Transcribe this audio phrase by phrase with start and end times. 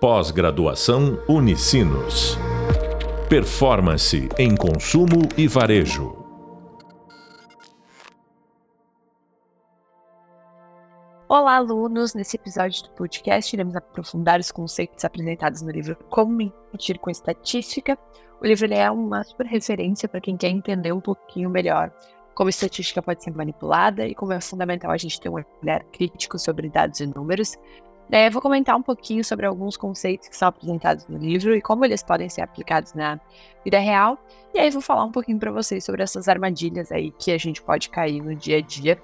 [0.00, 2.38] Pós-graduação Unicinos.
[3.28, 6.16] Performance em consumo e varejo.
[11.28, 12.14] Olá, alunos!
[12.14, 17.98] Nesse episódio do podcast, iremos aprofundar os conceitos apresentados no livro Como Mentir com Estatística.
[18.40, 21.92] O livro é uma super referência para quem quer entender um pouquinho melhor
[22.38, 26.38] como estatística pode ser manipulada e como é fundamental a gente ter um olhar crítico
[26.38, 27.56] sobre dados e números.
[28.10, 31.84] É, vou comentar um pouquinho sobre alguns conceitos que são apresentados no livro e como
[31.84, 33.20] eles podem ser aplicados na
[33.62, 34.18] vida real.
[34.54, 37.60] E aí vou falar um pouquinho para vocês sobre essas armadilhas aí que a gente
[37.60, 38.98] pode cair no dia a dia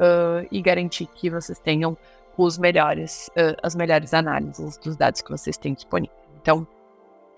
[0.00, 1.96] uh, e garantir que vocês tenham
[2.38, 6.18] os melhores, uh, as melhores análises dos dados que vocês têm disponíveis.
[6.40, 6.66] Então,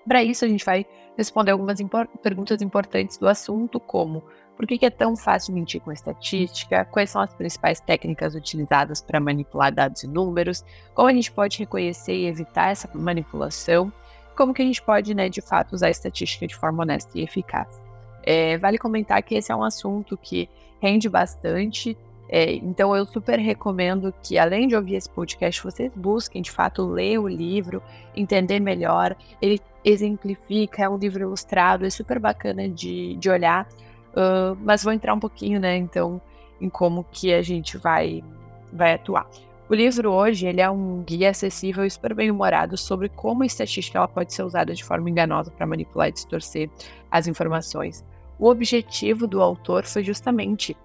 [0.06, 4.22] para isso a gente vai responder algumas impor perguntas importantes do assunto, como
[4.60, 6.84] por que, é tão fácil mentir com estatística?
[6.84, 10.62] Quais são as principais técnicas utilizadas para manipular dados e números?
[10.94, 13.90] Como a gente pode reconhecer e evitar essa manipulação?
[14.36, 17.22] Como que a gente pode, né, de fato, usar a estatística de forma honesta e
[17.22, 17.80] eficaz?
[18.22, 20.46] É, vale comentar que esse é um assunto que
[20.78, 21.96] rende bastante,
[22.28, 26.84] é, então eu super recomendo que, além de ouvir esse podcast, vocês busquem de fato
[26.84, 27.82] ler o livro,
[28.14, 29.16] entender melhor.
[29.40, 33.66] Ele exemplifica, é um livro ilustrado, é super bacana de, de olhar.
[34.10, 36.20] Uh, mas vou entrar um pouquinho, né, então,
[36.60, 38.22] em como que a gente vai,
[38.72, 39.28] vai atuar.
[39.68, 43.46] O livro hoje ele é um guia acessível e super bem humorado sobre como a
[43.46, 46.68] estatística ela pode ser usada de forma enganosa para manipular e distorcer
[47.08, 48.04] as informações.
[48.36, 50.76] O objetivo do autor foi justamente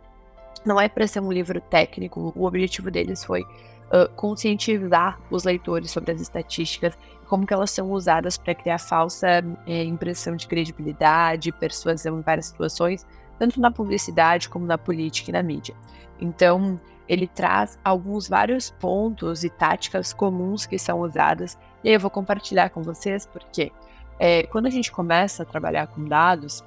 [0.64, 5.92] não é para ser um livro técnico, o objetivo deles foi uh, conscientizar os leitores
[5.92, 11.52] sobre as estatísticas como que elas são usadas para criar falsa é, impressão de credibilidade,
[11.52, 13.06] persuasão em várias situações,
[13.40, 15.76] tanto na publicidade como na política e na mídia.
[16.20, 22.00] Então, ele traz alguns vários pontos e táticas comuns que são usadas, e aí eu
[22.00, 23.72] vou compartilhar com vocês, porque
[24.20, 26.64] é, quando a gente começa a trabalhar com dados,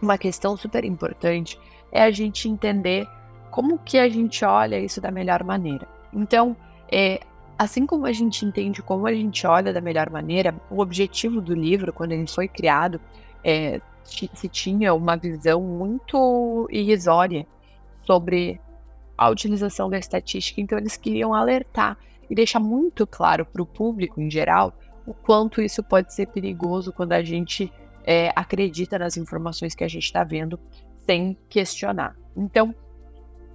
[0.00, 1.58] uma questão super importante
[1.90, 3.08] é a gente entender
[3.50, 5.88] como que a gente olha isso da melhor maneira.
[6.12, 6.56] Então,
[6.90, 7.20] é,
[7.58, 11.54] Assim como a gente entende como a gente olha da melhor maneira, o objetivo do
[11.54, 13.00] livro, quando ele foi criado,
[13.42, 17.44] é, se tinha uma visão muito irrisória
[18.06, 18.60] sobre
[19.16, 21.98] a utilização da estatística, então eles queriam alertar
[22.30, 24.72] e deixar muito claro para o público em geral
[25.04, 27.72] o quanto isso pode ser perigoso quando a gente
[28.04, 30.60] é, acredita nas informações que a gente está vendo
[31.04, 32.14] sem questionar.
[32.36, 32.74] Então,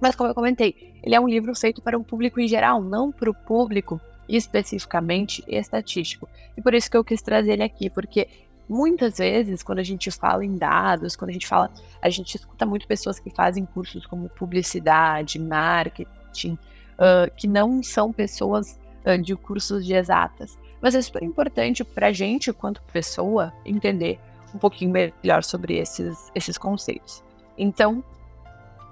[0.00, 3.10] mas como eu comentei, ele é um livro feito para o público em geral, não
[3.10, 6.28] para o público especificamente estatístico.
[6.56, 8.28] E por isso que eu quis trazer ele aqui, porque
[8.68, 12.64] muitas vezes, quando a gente fala em dados, quando a gente fala, a gente escuta
[12.64, 16.58] muito pessoas que fazem cursos como publicidade, marketing,
[16.94, 20.58] uh, que não são pessoas uh, de cursos de exatas.
[20.80, 24.18] Mas é super importante para a gente, quanto pessoa, entender
[24.54, 27.22] um pouquinho melhor sobre esses, esses conceitos.
[27.56, 28.04] Então,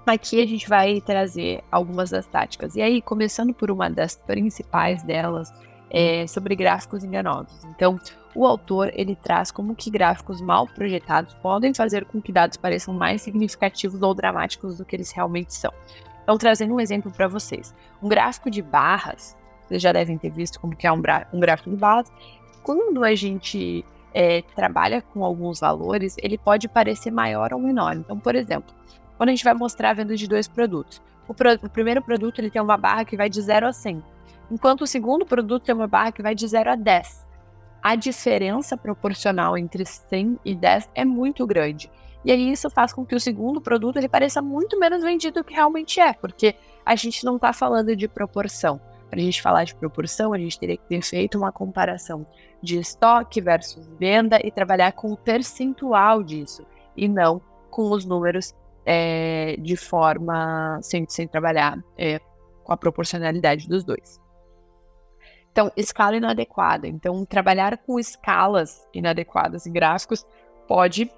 [0.05, 2.75] Aqui a gente vai trazer algumas das táticas.
[2.75, 5.53] E aí, começando por uma das principais delas,
[5.89, 7.63] é sobre gráficos enganosos.
[7.65, 7.97] Então,
[8.35, 12.93] o autor ele traz como que gráficos mal projetados podem fazer com que dados pareçam
[12.93, 15.71] mais significativos ou dramáticos do que eles realmente são.
[16.23, 17.73] Então, trazendo um exemplo para vocês.
[18.01, 19.37] Um gráfico de barras,
[19.67, 22.11] vocês já devem ter visto como que é um, um gráfico de barras.
[22.61, 27.95] Quando a gente é, trabalha com alguns valores, ele pode parecer maior ou menor.
[27.95, 28.73] Então, por exemplo,
[29.17, 31.01] quando a gente vai mostrar a venda de dois produtos.
[31.27, 34.03] O, pro, o, primeiro produto ele tem uma barra que vai de 0 a 100,
[34.51, 37.25] enquanto o segundo produto tem uma barra que vai de 0 a 10.
[37.81, 41.89] A diferença proporcional entre 100 e 10 é muito grande.
[42.25, 45.43] E aí isso faz com que o segundo produto ele pareça muito menos vendido do
[45.43, 48.79] que realmente é, porque a gente não está falando de proporção.
[49.09, 52.25] Para a gente falar de proporção, a gente teria que ter feito uma comparação
[52.61, 56.65] de estoque versus venda e trabalhar com o percentual disso,
[56.95, 62.19] e não com os números é, de forma sem, sem trabalhar é,
[62.63, 64.21] com a proporcionalidade dos dois.
[65.51, 66.87] Então, escala inadequada.
[66.87, 70.25] Então, trabalhar com escalas inadequadas em gráficos
[70.67, 71.09] pode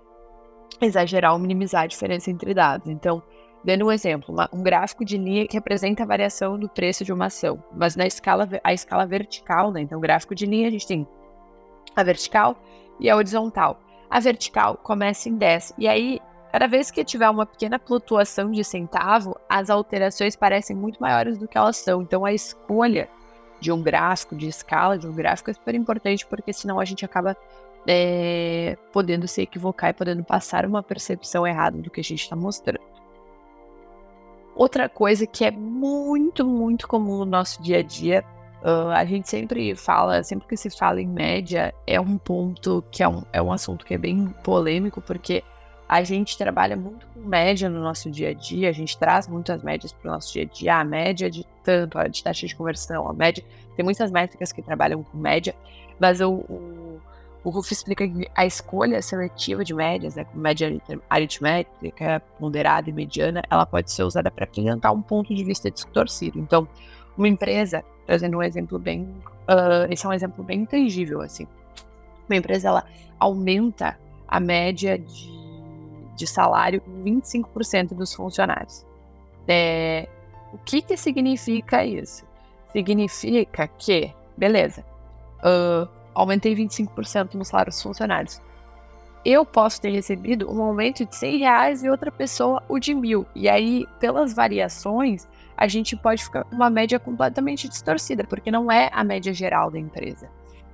[0.81, 2.90] exagerar ou minimizar a diferença entre dados.
[2.90, 3.24] Então,
[3.63, 7.13] dando um exemplo, uma, um gráfico de linha que representa a variação do preço de
[7.13, 9.81] uma ação, mas na escala, a escala vertical, né?
[9.81, 11.07] Então, gráfico de linha, a gente tem
[11.95, 12.57] a vertical
[13.00, 13.81] e a horizontal.
[14.10, 16.19] A vertical começa em 10, e aí
[16.56, 21.50] Cada vez que tiver uma pequena flutuação de centavo, as alterações parecem muito maiores do
[21.50, 22.02] que elas são.
[22.02, 23.10] Então, a escolha
[23.60, 27.04] de um gráfico, de escala de um gráfico é super importante, porque senão a gente
[27.04, 27.36] acaba
[27.86, 32.38] é, podendo se equivocar e podendo passar uma percepção errada do que a gente está
[32.38, 32.80] mostrando.
[34.56, 38.24] Outra coisa que é muito, muito comum no nosso dia a dia,
[38.63, 43.04] Uh, a gente sempre fala, sempre que se fala em média, é um ponto que
[43.04, 45.44] é um, é um assunto que é bem polêmico, porque
[45.88, 49.62] a gente trabalha muito com média no nosso dia a dia, a gente traz muitas
[49.62, 52.56] médias para o nosso dia a dia, a média de tanto, a de taxa de
[52.56, 53.44] conversão, a média.
[53.76, 55.56] Tem muitas métricas que trabalham com média,
[56.00, 57.00] mas o, o,
[57.44, 63.44] o Ruf explica que a escolha seletiva de médias, né, média aritmétrica, ponderada e mediana,
[63.50, 66.40] ela pode ser usada para apresentar um ponto de vista distorcido.
[66.40, 66.68] Então,
[67.16, 69.04] uma empresa, trazendo um exemplo bem.
[69.48, 71.48] Uh, esse é um exemplo bem intangível, assim.
[72.28, 72.86] Uma empresa, ela
[73.20, 73.98] aumenta
[74.28, 75.44] a média de
[76.16, 78.86] de salário 25% dos funcionários.
[79.48, 80.08] É,
[80.54, 82.26] o que, que significa isso?
[82.72, 84.86] Significa que, beleza,
[85.40, 88.42] uh, aumentei 25% no salário dos funcionários.
[89.24, 93.26] Eu posso ter recebido um aumento de 100 reais e outra pessoa o de mil.
[93.36, 95.28] E aí, pelas variações,
[95.58, 99.72] a gente pode ficar com uma média completamente distorcida, porque não é a média geral
[99.72, 100.30] da empresa.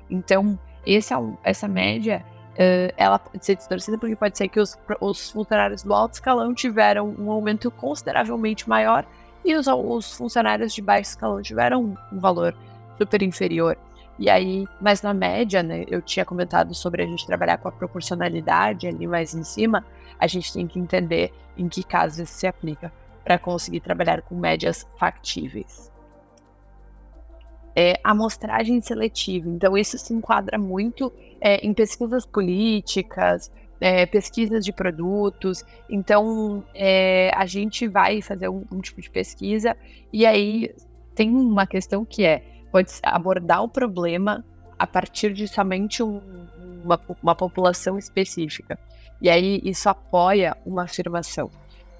[0.09, 4.77] Então, esse, é essa média Uh, ela pode ser distorcida porque pode ser que os,
[4.99, 9.05] os, funcionários do alto escalão tiveram um aumento consideravelmente maior
[9.45, 12.53] e os, os, funcionários de baixo escalão tiveram um valor
[12.97, 13.77] super inferior.
[14.19, 17.71] E aí, mas na média, né, eu tinha comentado sobre a gente trabalhar com a
[17.71, 19.85] proporcionalidade ali mais em cima,
[20.19, 22.91] a gente tem que entender em que casos isso se aplica
[23.23, 25.90] para conseguir trabalhar com médias factíveis
[27.75, 29.49] é, amostragem seletiva.
[29.49, 35.65] Então, isso se enquadra muito é, em pesquisas políticas, é, pesquisas de produtos.
[35.89, 39.75] Então, é, a gente vai fazer um, um, tipo de pesquisa
[40.13, 40.73] e aí
[41.15, 44.45] tem uma questão que é pode abordar o problema
[44.79, 46.21] a partir de somente um,
[46.83, 48.79] uma, uma população específica.
[49.21, 51.51] E aí isso apoia uma afirmação.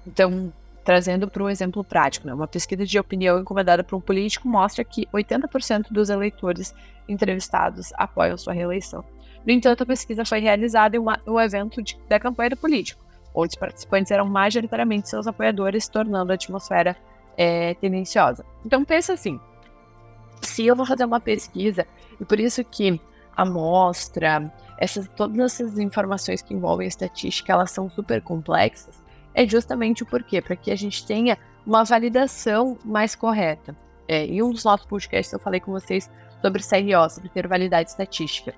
[0.06, 0.52] Então,
[0.84, 2.34] Trazendo para um exemplo prático, né?
[2.34, 6.74] uma pesquisa de opinião encomendada por um político mostra que 80% dos eleitores
[7.08, 9.04] entrevistados apoiam sua reeleição.
[9.46, 13.04] No entanto, a pesquisa foi realizada em uma, um evento de, da campanha do político,
[13.34, 16.96] onde os participantes eram majoritariamente seus apoiadores, tornando a atmosfera
[17.36, 18.44] é, tendenciosa.
[18.64, 19.40] Então pensa assim,
[20.40, 21.86] se eu vou fazer uma pesquisa,
[22.20, 23.00] e por isso que
[23.36, 29.02] a amostra, essas, todas essas informações que envolvem estatística, elas são super complexas,
[29.34, 33.76] é justamente o porquê, para que a gente tenha uma validação mais correta.
[34.08, 37.90] É, em um dos nossos podcasts eu falei com vocês sobre CRO, sobre ter validade
[37.90, 38.54] estatística.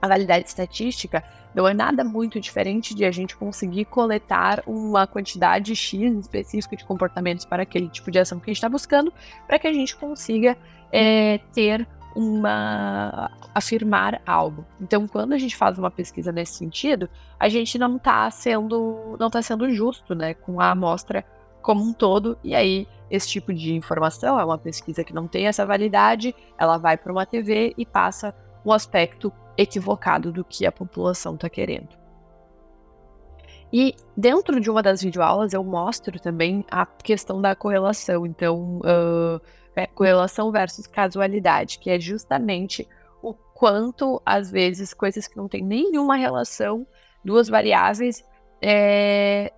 [0.00, 1.22] A validade estatística
[1.54, 6.84] não é nada muito diferente de a gente conseguir coletar uma quantidade X específica de
[6.84, 9.12] comportamentos para aquele tipo de ação que a gente está buscando,
[9.46, 10.56] para que a gente consiga
[10.90, 14.64] é, ter uma afirmar algo.
[14.80, 19.30] Então, quando a gente faz uma pesquisa nesse sentido, a gente não está sendo não
[19.30, 21.24] tá sendo justo, né, com a amostra
[21.62, 22.38] como um todo.
[22.42, 26.78] E aí, esse tipo de informação é uma pesquisa que não tem essa validade, ela
[26.78, 32.01] vai para uma TV e passa um aspecto equivocado do que a população está querendo.
[33.72, 38.26] E dentro de uma das videoaulas eu mostro também a questão da correlação.
[38.26, 39.40] Então, uh,
[39.74, 42.86] é, correlação versus casualidade, que é justamente
[43.22, 46.86] o quanto, às vezes, coisas que não têm nenhuma relação,
[47.24, 48.22] duas variáveis,
[48.60, 49.52] é,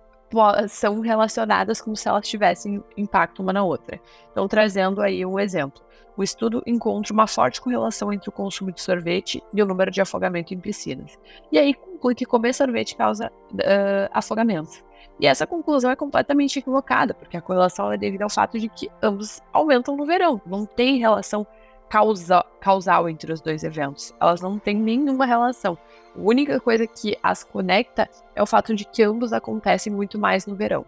[0.67, 3.99] são relacionadas como se elas tivessem impacto uma na outra.
[4.31, 5.83] Então, trazendo aí um exemplo.
[6.17, 9.99] O estudo encontra uma forte correlação entre o consumo de sorvete e o número de
[9.99, 11.19] afogamento em piscinas.
[11.51, 14.83] E aí conclui que comer sorvete causa uh, afogamento.
[15.19, 18.89] E essa conclusão é completamente equivocada, porque a correlação é devido ao fato de que
[19.01, 20.41] ambos aumentam no verão.
[20.45, 21.45] Não tem relação
[21.95, 24.13] causa, causal entre os dois eventos.
[24.19, 25.77] Elas não têm nenhuma relação.
[26.13, 30.45] A única coisa que as conecta é o fato de que ambos acontecem muito mais
[30.45, 30.85] no verão.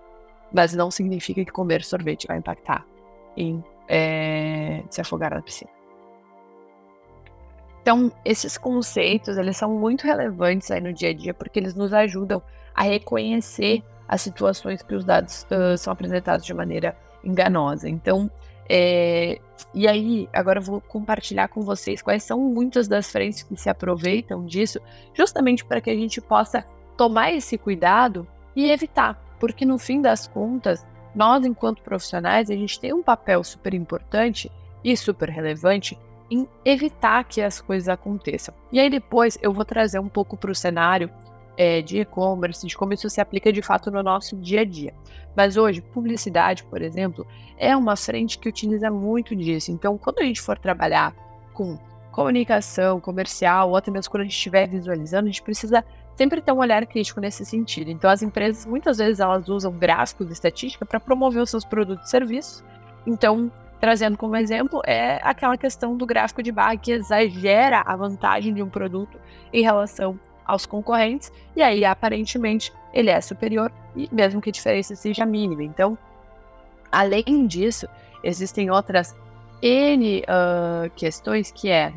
[0.52, 2.86] Mas não significa que comer sorvete vai impactar
[3.38, 5.72] em é, se afogar na piscina.
[7.82, 11.94] Então, esses conceitos, eles são muito relevantes aí no dia a dia, porque eles nos
[11.94, 12.44] ajudam
[12.76, 17.88] a reconhecer as situações que os dados uh, são apresentados de maneira enganosa.
[17.88, 18.30] Então,
[18.70, 19.40] é,
[19.74, 23.70] e aí, agora eu vou compartilhar com vocês quais são muitas das frentes que se
[23.70, 24.80] aproveitam disso,
[25.14, 30.28] justamente para que a gente possa tomar esse cuidado e evitar, porque no fim das
[30.28, 34.52] contas, nós, enquanto profissionais, a gente tem um papel super importante
[34.84, 35.98] e super relevante
[36.30, 38.54] em evitar que as coisas aconteçam.
[38.72, 41.10] E aí depois eu vou trazer um pouco para o cenário
[41.58, 44.94] é, de e-commerce, de como isso se aplica de fato no nosso dia a dia.
[45.36, 47.26] Mas hoje, publicidade, por exemplo,
[47.58, 49.72] é uma frente que utiliza muito disso.
[49.72, 51.16] Então, quando a gente for trabalhar
[51.54, 51.78] com
[52.12, 55.84] comunicação comercial, ou até mesmo quando a gente estiver visualizando, a gente precisa
[56.16, 57.92] sempre ter um olhar crítico nesse sentido.
[57.92, 62.08] Então, as empresas, muitas vezes, elas usam gráficos de estatística para promover os seus produtos
[62.08, 62.64] e serviços.
[63.06, 68.54] Então, trazendo como exemplo, é aquela questão do gráfico de barra que exagera a vantagem
[68.54, 69.20] de um produto
[69.54, 73.72] em relação aos concorrentes, e aí aparentemente ele é superior,
[74.12, 75.63] mesmo que a diferença seja mínima.
[75.63, 75.98] Então,
[76.92, 77.88] além disso,
[78.24, 79.16] existem outras
[79.62, 81.94] N uh, questões que é,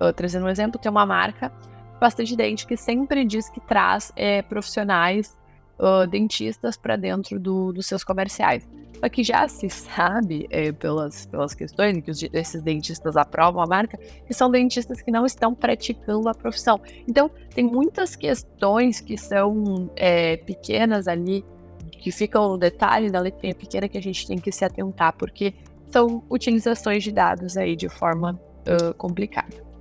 [0.00, 1.52] uh, trazendo um exemplo, tem uma marca
[2.00, 5.38] bastante dente que sempre diz que traz é, profissionais
[5.78, 8.66] uh, dentistas para dentro do, dos seus comerciais.
[8.98, 13.66] Só que já se sabe, é, pelas, pelas questões que os, esses dentistas aprovam a
[13.66, 16.80] marca, que são dentistas que não estão praticando a profissão.
[17.06, 21.44] Então, tem muitas questões que são é, pequenas ali,
[21.90, 25.54] que ficam no detalhe da letrinha pequena que a gente tem que se atentar, porque
[25.90, 29.73] são utilizações de dados aí de forma uh, complicada.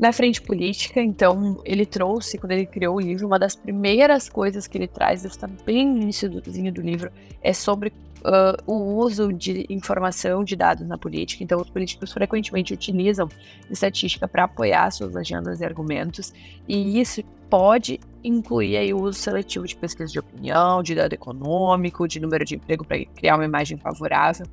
[0.00, 4.66] Na frente política, então, ele trouxe, quando ele criou o livro, uma das primeiras coisas
[4.66, 9.66] que ele traz, está bem no início do livro, é sobre uh, o uso de
[9.68, 11.44] informação, de dados na política.
[11.44, 13.28] Então, os políticos frequentemente utilizam
[13.70, 16.32] estatística para apoiar suas agendas e argumentos,
[16.66, 22.08] e isso pode incluir aí o uso seletivo de pesquisa de opinião, de dado econômico,
[22.08, 24.46] de número de emprego para criar uma imagem favorável.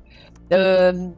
[0.52, 1.10] Uh,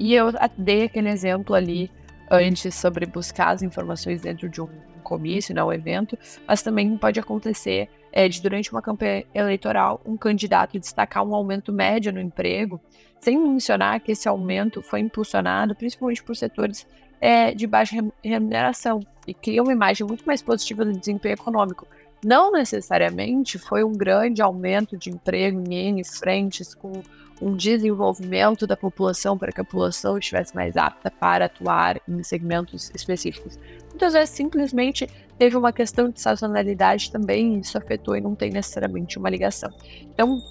[0.00, 1.88] e eu dei aquele exemplo ali
[2.30, 4.68] antes sobre buscar as informações dentro de um
[5.02, 10.16] comício, né, um evento, mas também pode acontecer é, de durante uma campanha eleitoral um
[10.16, 12.80] candidato destacar um aumento médio no emprego,
[13.20, 16.86] sem mencionar que esse aumento foi impulsionado principalmente por setores
[17.20, 21.86] é, de baixa remuneração e cria uma imagem muito mais positiva do desempenho econômico.
[22.24, 27.02] Não necessariamente foi um grande aumento de emprego em N frentes com
[27.40, 32.90] um desenvolvimento da população para que a população estivesse mais apta para atuar em segmentos
[32.94, 33.58] específicos.
[33.90, 38.50] Muitas vezes simplesmente teve uma questão de sazonalidade também, e isso afetou e não tem
[38.50, 39.70] necessariamente uma ligação.
[40.02, 40.42] Então,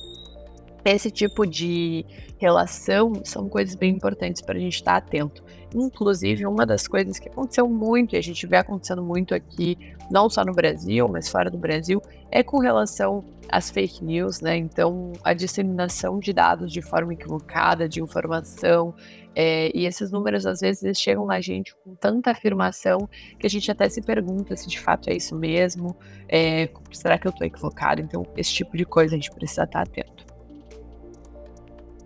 [0.89, 2.06] esse tipo de
[2.38, 5.44] relação são coisas bem importantes para a gente estar atento.
[5.75, 9.77] Inclusive, uma das coisas que aconteceu muito, e a gente vê acontecendo muito aqui,
[10.10, 12.01] não só no Brasil, mas fora do Brasil,
[12.32, 14.56] é com relação às fake news, né?
[14.56, 18.94] Então, a disseminação de dados de forma equivocada, de informação,
[19.36, 23.08] é, e esses números às vezes chegam na gente com tanta afirmação
[23.39, 25.96] que a gente até se pergunta se de fato é isso mesmo,
[26.27, 28.01] é, será que eu estou equivocado?
[28.01, 30.37] Então, esse tipo de coisa a gente precisa estar atento.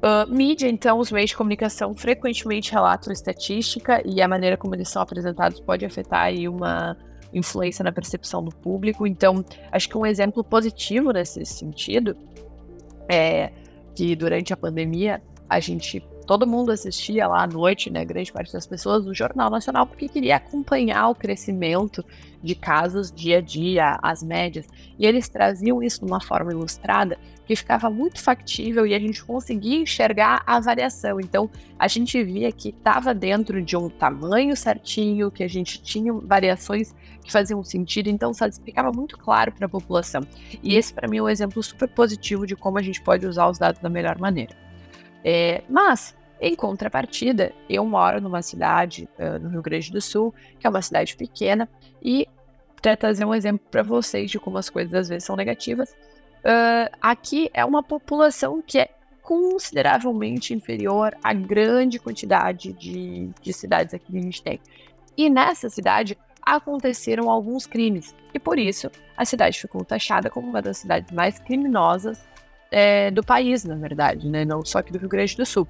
[0.01, 4.89] Uh, mídia, então, os meios de comunicação frequentemente relatam estatística e a maneira como eles
[4.89, 6.97] são apresentados pode afetar aí uma
[7.31, 9.05] influência na percepção do público.
[9.05, 12.17] Então, acho que um exemplo positivo nesse sentido
[13.07, 13.51] é
[13.95, 18.53] que durante a pandemia a gente todo mundo assistia lá à noite, né, grande parte
[18.53, 22.05] das pessoas, o Jornal Nacional, porque queria acompanhar o crescimento
[22.41, 24.65] de casos dia a dia, as médias.
[24.97, 27.19] E eles traziam isso de uma forma ilustrada
[27.51, 31.19] que ficava muito factível e a gente conseguia enxergar a variação.
[31.19, 36.13] Então, a gente via que estava dentro de um tamanho certinho, que a gente tinha
[36.13, 40.21] variações que faziam sentido, então sabe, explicava muito claro para a população.
[40.63, 43.49] E esse, para mim, é um exemplo super positivo de como a gente pode usar
[43.49, 44.55] os dados da melhor maneira.
[45.21, 50.65] É, mas, em contrapartida, eu moro numa cidade uh, no Rio Grande do Sul, que
[50.65, 51.67] é uma cidade pequena,
[52.01, 52.25] e
[52.81, 55.93] para trazer um exemplo para vocês de como as coisas às vezes são negativas,
[56.45, 58.89] uh, aqui é uma população que é
[59.21, 64.59] consideravelmente inferior à grande quantidade de, de cidades aqui que a gente tem.
[65.17, 70.61] E nessa cidade aconteceram alguns crimes, e por isso a cidade ficou taxada como uma
[70.61, 72.27] das cidades mais criminosas
[72.71, 74.43] é, do país, na verdade, né?
[74.43, 75.67] não só aqui do Rio Grande do Sul.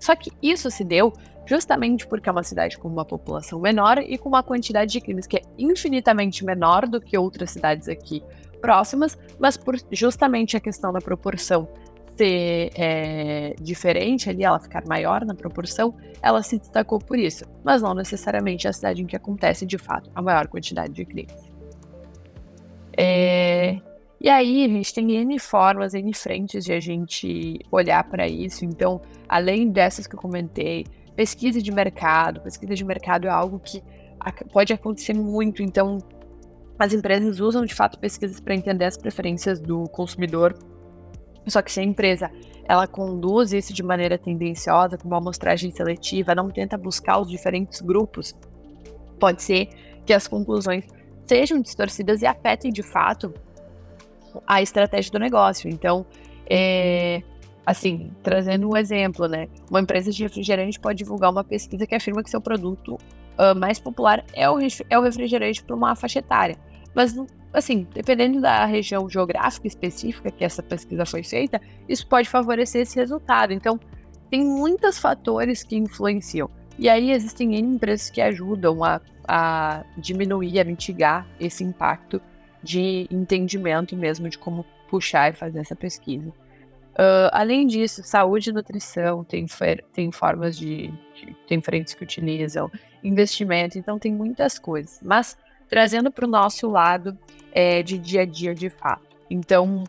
[0.00, 1.12] Só que isso se deu
[1.46, 5.26] justamente porque é uma cidade com uma população menor e com uma quantidade de crimes
[5.26, 8.22] que é infinitamente menor do que outras cidades aqui
[8.62, 11.68] próximas, mas por justamente a questão da proporção
[12.16, 17.82] ser é, diferente ali, ela ficar maior na proporção, ela se destacou por isso, mas
[17.82, 21.34] não necessariamente a cidade em que acontece de fato a maior quantidade de crimes.
[22.96, 23.80] É,
[24.20, 28.64] e aí, a gente tem N formas, N frentes de a gente olhar para isso.
[28.64, 32.40] Então, além dessas que eu comentei, pesquisa de mercado.
[32.40, 33.82] Pesquisa de mercado é algo que
[34.52, 35.60] pode acontecer muito.
[35.60, 35.98] Então,
[36.82, 40.52] as empresas usam de fato pesquisas para entender as preferências do consumidor.
[41.46, 42.28] Só que se a empresa
[42.64, 47.80] ela conduz isso de maneira tendenciosa, com uma amostragem seletiva, não tenta buscar os diferentes
[47.80, 48.34] grupos,
[49.20, 49.68] pode ser
[50.04, 50.84] que as conclusões
[51.24, 53.32] sejam distorcidas e afetem de fato
[54.44, 55.70] a estratégia do negócio.
[55.70, 56.04] Então,
[56.50, 57.22] é,
[57.64, 59.46] assim, trazendo um exemplo, né?
[59.70, 62.98] Uma empresa de refrigerante pode divulgar uma pesquisa que afirma que seu produto
[63.38, 64.58] uh, mais popular é o,
[64.90, 66.56] é o refrigerante para uma faixa etária.
[66.94, 67.14] Mas
[67.52, 72.96] assim, dependendo da região geográfica específica que essa pesquisa foi feita, isso pode favorecer esse
[72.96, 73.52] resultado.
[73.52, 73.78] Então,
[74.30, 76.50] tem muitos fatores que influenciam.
[76.78, 82.20] E aí existem empresas que ajudam a, a diminuir, a mitigar esse impacto
[82.62, 86.30] de entendimento mesmo de como puxar e fazer essa pesquisa.
[86.92, 89.46] Uh, além disso, saúde e nutrição tem,
[89.92, 92.70] tem formas de, de, tem frentes que utilizam,
[93.02, 95.00] investimento, então tem muitas coisas.
[95.02, 95.36] Mas
[95.72, 97.16] trazendo para o nosso lado
[97.50, 99.16] é, de dia a dia de fato.
[99.30, 99.84] Então,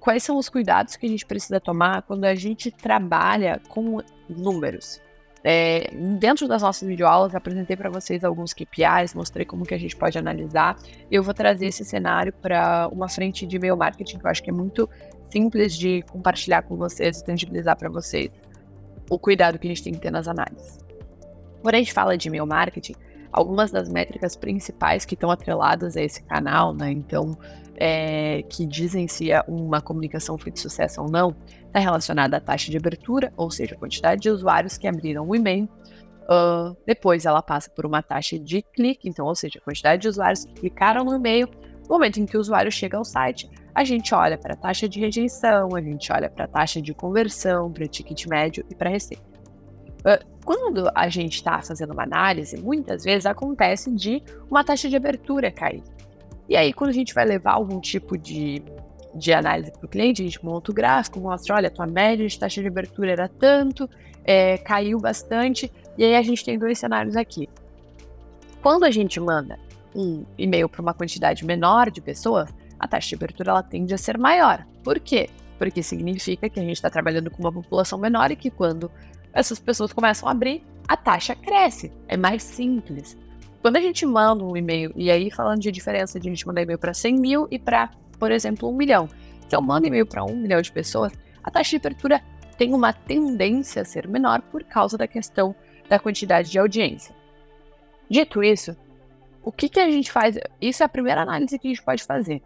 [0.00, 4.98] quais são os cuidados que a gente precisa tomar quando a gente trabalha com números?
[5.44, 9.94] É, dentro das nossas videoaulas, apresentei para vocês alguns KPIs, mostrei como que a gente
[9.94, 10.78] pode analisar.
[11.10, 14.48] Eu vou trazer esse cenário para uma frente de e-mail marketing que eu acho que
[14.48, 14.88] é muito
[15.30, 18.30] simples de compartilhar com vocês, tangibilizar para vocês
[19.10, 20.78] o cuidado que a gente tem que ter nas análises.
[21.60, 22.94] Quando a gente fala de e-mail marketing,
[23.32, 26.90] algumas das métricas principais que estão atreladas a esse canal, né?
[26.90, 27.36] Então,
[27.76, 31.34] é, que dizem se é uma comunicação foi de sucesso ou não,
[31.66, 35.34] está relacionada à taxa de abertura, ou seja, a quantidade de usuários que abriram o
[35.34, 35.68] e-mail.
[36.24, 40.08] Uh, depois ela passa por uma taxa de clique, então, ou seja, a quantidade de
[40.08, 41.48] usuários que clicaram no e-mail.
[41.88, 44.88] No momento em que o usuário chega ao site, a gente olha para a taxa
[44.88, 48.90] de rejeição, a gente olha para a taxa de conversão, para ticket médio e para
[48.90, 49.24] receita.
[50.00, 54.96] Uh, quando a gente está fazendo uma análise, muitas vezes acontece de uma taxa de
[54.96, 55.80] abertura cair.
[56.48, 58.60] E aí, quando a gente vai levar algum tipo de,
[59.14, 62.36] de análise para o cliente, a gente monta o gráfico, mostra, olha, tua média de
[62.36, 63.88] taxa de abertura era tanto,
[64.24, 67.48] é, caiu bastante, e aí a gente tem dois cenários aqui.
[68.60, 69.56] Quando a gente manda
[69.94, 73.98] um e-mail para uma quantidade menor de pessoas, a taxa de abertura ela tende a
[73.98, 74.66] ser maior.
[74.82, 75.30] Por quê?
[75.60, 78.90] Porque significa que a gente está trabalhando com uma população menor e que quando
[79.32, 81.92] essas pessoas começam a abrir, a taxa cresce.
[82.08, 83.16] É mais simples.
[83.62, 86.62] Quando a gente manda um e-mail, e aí falando de diferença de a gente mandar
[86.62, 89.08] e-mail para 100 mil e para, por exemplo, um milhão.
[89.48, 92.22] Se eu mando e-mail para um milhão de pessoas, a taxa de abertura
[92.56, 95.54] tem uma tendência a ser menor por causa da questão
[95.88, 97.14] da quantidade de audiência.
[98.08, 98.76] Dito isso,
[99.42, 100.38] o que, que a gente faz?
[100.60, 102.42] Isso é a primeira análise que a gente pode fazer.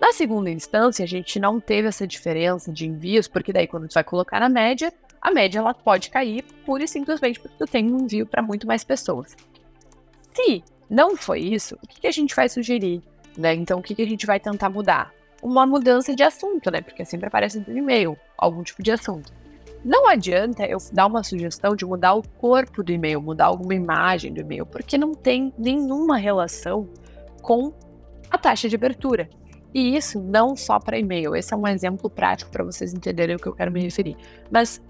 [0.00, 3.94] Na segunda instância, a gente não teve essa diferença de envios, porque daí quando você
[3.94, 7.92] vai colocar na média, a média ela pode cair pura e simplesmente porque tu tem
[7.92, 9.36] um envio para muito mais pessoas.
[10.34, 13.00] Se não foi isso, o que, a gente vai sugerir?
[13.38, 13.54] Né?
[13.54, 15.12] Então, o que, que a gente vai tentar mudar?
[15.40, 16.80] Uma mudança de assunto, né?
[16.80, 19.32] Porque sempre aparece no e-mail algum tipo de assunto.
[19.84, 24.32] Não adianta eu dar uma sugestão de mudar o corpo do e-mail, mudar alguma imagem
[24.32, 26.88] do e-mail, porque não tem nenhuma relação
[27.40, 27.72] com
[28.30, 29.28] a taxa de abertura.
[29.74, 31.34] E isso não só para e-mail.
[31.34, 34.16] Esse é um exemplo prático para vocês entenderem o que eu quero me referir.
[34.50, 34.80] Mas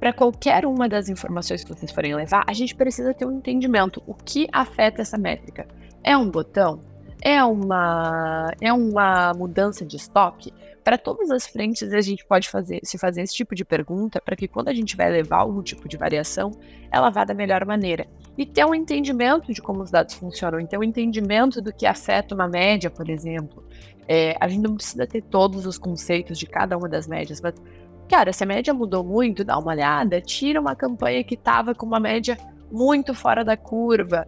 [0.00, 4.02] para qualquer uma das informações que vocês forem levar, a gente precisa ter um entendimento.
[4.06, 5.68] O que afeta essa métrica?
[6.02, 6.80] É um botão?
[7.22, 10.54] É uma, é uma mudança de estoque?
[10.82, 14.34] Para todas as frentes, a gente pode fazer, se fazer esse tipo de pergunta para
[14.34, 16.50] que quando a gente vai levar algum tipo de variação,
[16.90, 18.06] ela vá da melhor maneira.
[18.38, 21.84] E ter um entendimento de como os dados funcionam, e ter um entendimento do que
[21.84, 23.62] afeta uma média, por exemplo.
[24.08, 27.54] É, a gente não precisa ter todos os conceitos de cada uma das médias, mas
[28.10, 31.86] Cara, se a média mudou muito, dá uma olhada, tira uma campanha que estava com
[31.86, 32.36] uma média
[32.68, 34.26] muito fora da curva.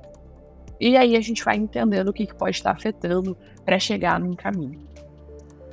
[0.80, 4.36] E aí a gente vai entendendo o que, que pode estar afetando para chegar num
[4.36, 4.78] caminho.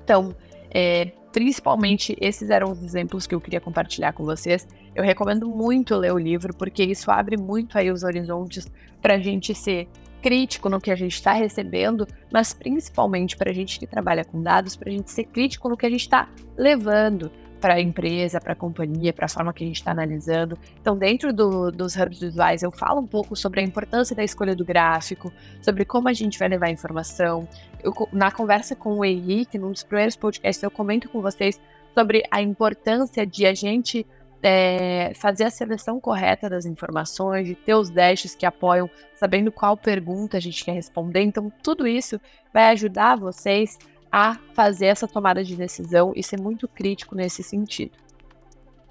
[0.03, 0.35] Então,
[0.71, 4.67] é, principalmente esses eram os exemplos que eu queria compartilhar com vocês.
[4.95, 8.67] Eu recomendo muito ler o livro, porque isso abre muito aí os horizontes
[8.99, 9.87] para a gente ser
[10.19, 14.41] crítico no que a gente está recebendo, mas principalmente para a gente que trabalha com
[14.41, 18.39] dados, para a gente ser crítico no que a gente está levando para a empresa,
[18.39, 20.57] para a companhia, para a forma que a gente está analisando.
[20.79, 24.55] Então, dentro do, dos hubs visuais, eu falo um pouco sobre a importância da escolha
[24.55, 27.47] do gráfico, sobre como a gente vai levar a informação.
[27.83, 31.59] Eu, na conversa com o Henrique, num dos primeiros podcasts, eu comento com vocês
[31.93, 34.05] sobre a importância de a gente
[34.41, 39.75] é, fazer a seleção correta das informações, de ter os dashes que apoiam, sabendo qual
[39.75, 41.21] pergunta a gente quer responder.
[41.21, 42.19] Então, tudo isso
[42.53, 43.77] vai ajudar vocês
[44.11, 47.91] a fazer essa tomada de decisão e ser muito crítico nesse sentido.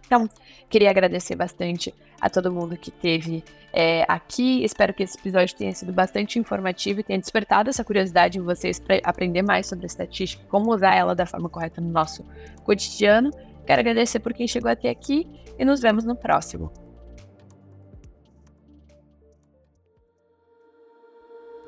[0.06, 0.28] Então,
[0.68, 4.64] queria agradecer bastante a todo mundo que teve é, aqui.
[4.64, 8.78] Espero que esse episódio tenha sido bastante informativo e tenha despertado essa curiosidade em vocês
[8.78, 12.24] para aprender mais sobre a estatística, como usar ela da forma correta no nosso
[12.64, 13.30] cotidiano.
[13.66, 15.26] Quero agradecer por quem chegou até aqui
[15.58, 16.72] e nos vemos no próximo.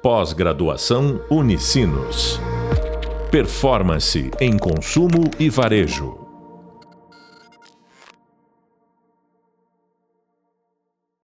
[0.03, 2.41] Pós-graduação Unicinos.
[3.31, 6.20] Performance em consumo e varejo.